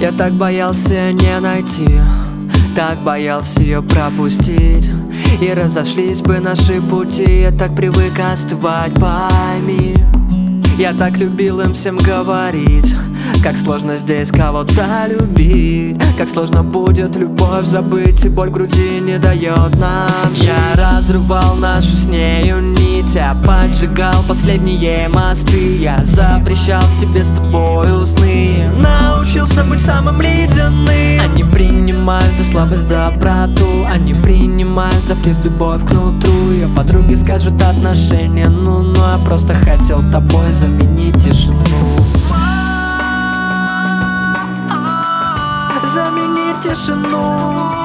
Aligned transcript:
Я 0.00 0.12
так 0.12 0.32
боялся 0.32 1.12
не 1.12 1.40
найти 1.40 2.00
Так 2.76 3.02
боялся 3.02 3.60
ее 3.60 3.82
пропустить. 3.82 4.90
И 5.40 5.52
разошлись 5.52 6.20
бы 6.22 6.38
наши 6.38 6.80
пути 6.80 7.40
Я 7.40 7.50
так 7.50 7.74
привык 7.74 8.12
остывать, 8.20 8.94
пойми. 8.94 9.96
Я 10.78 10.92
так 10.92 11.16
любил 11.16 11.60
им 11.60 11.74
всем 11.74 11.96
говорить 11.96 12.94
как 13.42 13.56
сложно 13.56 13.96
здесь 13.96 14.30
кого-то 14.30 15.06
любить. 15.08 15.96
Как 16.16 16.28
сложно 16.28 16.64
будет 16.64 17.14
любовь 17.16 17.66
забыть 17.66 18.24
И 18.24 18.28
боль 18.28 18.48
в 18.48 18.52
груди 18.52 19.00
не 19.00 19.18
дает 19.18 19.78
нам. 19.78 20.32
Я 20.34 20.74
разрывал 20.74 21.54
нашу 21.54 21.94
с 21.94 22.06
нею 22.06 22.60
нить 22.60 23.16
поджигал 23.78 24.24
последние 24.26 25.08
мосты. 25.08 25.76
Я 25.76 26.04
запрещал 26.04 26.82
себе 26.82 27.24
с 27.24 27.28
тобою 27.28 28.04
сны 28.06 28.68
Научился 28.76 29.62
быть 29.62 29.80
самым 29.80 30.20
ледяным. 30.20 31.20
Они 31.20 31.44
принимают 31.44 32.36
за 32.38 32.44
слабость 32.44 32.88
доброту 32.88 33.84
Они 33.88 34.14
принимают 34.14 35.06
за 35.06 35.14
флит 35.14 35.36
любовь 35.44 35.86
к 35.86 35.92
нутру. 35.92 36.50
Ее 36.50 36.66
подруги 36.68 37.14
скажут 37.14 37.62
отношения 37.62 38.48
Ну-ну, 38.48 38.94
я 38.96 39.18
просто 39.24 39.54
хотел 39.54 40.02
тобой 40.10 40.50
заменить 40.50 41.14
тишину. 41.22 41.56
Заменить 45.94 46.60
тишину 46.62 47.78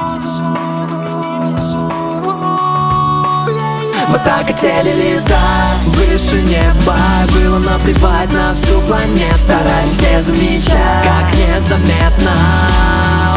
Мы 4.14 4.20
так 4.20 4.46
хотели 4.46 4.92
летать 4.92 5.82
выше 5.86 6.40
неба. 6.40 6.94
Было 7.34 7.58
наплевать 7.58 8.32
на 8.32 8.54
всю 8.54 8.80
планету. 8.82 9.34
Старались 9.34 10.00
не 10.00 10.22
замечать, 10.22 11.02
как 11.02 11.34
незаметно 11.34 12.30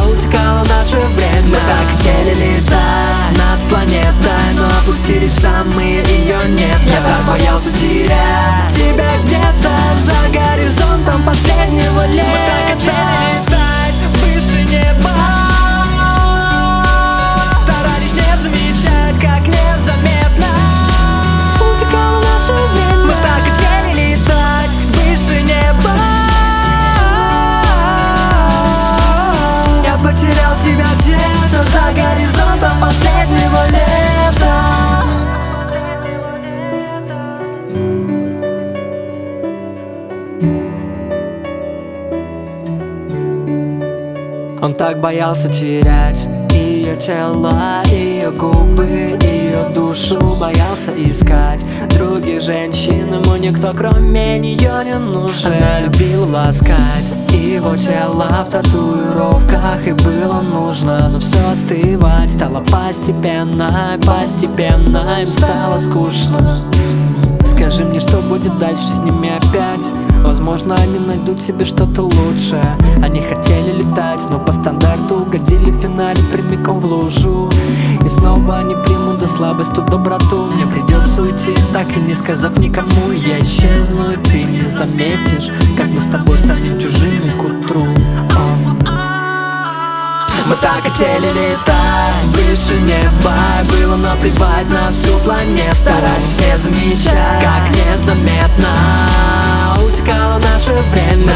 Утекало 0.08 0.64
наше 0.66 0.98
время. 0.98 1.48
Мы 1.48 1.56
так 1.56 1.92
хотели 1.94 2.36
летать 2.36 3.38
над 3.38 3.70
планетой 3.70 4.54
Но 4.56 4.68
опустились 4.68 5.34
самые 5.34 6.04
ее 6.04 6.38
нет. 6.48 6.80
Я 6.86 7.02
так 7.02 7.26
боялся 7.28 7.72
терять 7.72 8.72
тебя 8.72 9.18
где-то 9.23 9.73
За 9.98 10.30
горизонтом 10.32 11.23
последнего 11.23 12.06
лета 12.06 12.57
Он 44.62 44.74
так 44.74 45.02
боялся 45.02 45.52
терять 45.52 46.28
ее 46.52 46.96
тело, 46.98 47.84
ее 47.86 48.32
губы, 48.32 49.18
ее 49.22 49.70
душу 49.74 50.36
Боялся 50.40 50.92
искать 50.96 51.66
других 51.90 52.42
женщин. 52.42 53.14
Ему 53.14 53.36
никто 53.38 53.74
кроме 53.74 54.38
нее 54.38 54.84
не 54.86 54.98
нужен. 54.98 55.54
Она 55.54 55.80
любила 55.82 56.26
ласкать 56.26 57.17
его 57.32 57.76
тело 57.76 58.45
в 58.45 58.52
татуировках 58.52 59.88
И 59.88 59.94
было 59.94 60.42
нужно, 60.42 61.10
но 61.10 61.20
все 61.20 61.40
остывать 61.52 62.32
Стало 62.32 62.61
постепенно, 62.61 63.98
постепенно 64.06 65.22
Им 65.22 65.28
стало 65.28 65.78
скучно 65.78 66.64
Скажи 67.67 67.83
мне, 67.83 68.00
что 68.00 68.22
будет 68.22 68.58
дальше 68.60 68.82
с 68.82 68.98
ними 69.00 69.30
опять? 69.30 69.92
Возможно, 70.23 70.73
они 70.76 71.00
найдут 71.00 71.42
себе 71.42 71.66
что-то 71.66 72.04
лучшее 72.04 72.78
Они 73.04 73.20
хотели 73.20 73.73
летать, 73.73 74.26
но 74.30 74.39
по 74.39 74.54
стандарту 74.54 75.16
угодили 75.16 75.72
в 75.72 75.82
финале 75.82 76.17
прямиком 76.32 76.80
в 76.80 76.86
лужу. 76.86 77.50
И 78.05 78.08
снова 78.08 78.60
они 78.60 78.73
примут 78.73 79.20
за 79.20 79.28
слабость 79.28 79.73
ту 79.73 79.82
доброту. 79.82 80.45
Мне 80.45 80.66
придется 80.66 81.23
уйти, 81.23 81.54
так 81.73 81.92
и 81.92 82.00
не 82.00 82.16
сказав 82.16 82.58
никому. 82.58 83.11
Я 83.11 83.42
исчезну, 83.42 84.11
и 84.11 84.16
ты 84.16 84.44
не 84.44 84.61
заметишь 84.61 85.52
Как 85.76 85.88
мы 85.88 85.99
с 85.99 86.05
тобой 86.05 86.38
станем 86.38 86.80
чужими 86.80 87.32
к 87.32 87.44
утру. 87.44 87.86
Мы 90.48 90.55
так 90.61 90.80
хотели 90.84 91.28
летать 91.34 92.23
выше 92.28 92.80
неба 92.80 93.27
Было 93.98 94.14
наплевать 94.14 94.70
на 94.70 94.92
всю 94.92 95.18
планету. 95.20 95.76
Старались 95.76 96.38
не 96.40 96.58
замечать, 96.58 97.42
как 97.42 97.70
незаметно. 97.76 98.68
Утекало 99.84 100.40
наше 100.40 100.72
время 100.92 101.27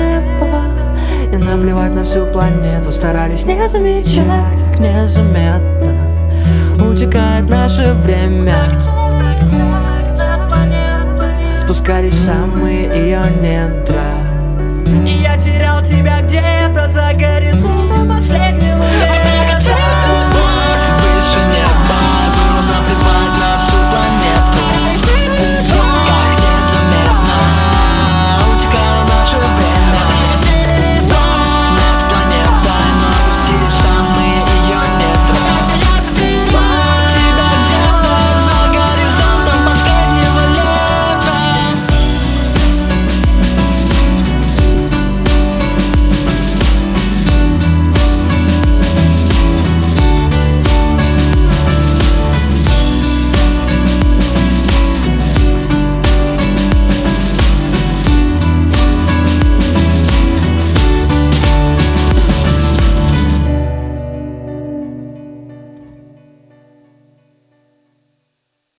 неба 0.00 0.62
И 1.32 1.36
наплевать 1.36 1.94
на 1.94 2.02
всю 2.02 2.26
планету 2.26 2.90
Старались 2.90 3.44
не 3.44 3.68
замечать, 3.68 4.64
незаметно 4.78 6.10
Утекает 6.80 7.48
наше 7.48 7.92
время. 7.92 8.56
Спускались 11.58 12.14
в 12.14 12.24
самые 12.24 12.84
ее 12.84 13.22
недра. 13.40 14.00
И 15.06 15.22
я 15.22 15.36
терял 15.36 15.82
тебя 15.82 16.22
где-то 16.22 16.88
за 16.88 17.12
горизонтом 17.12 17.39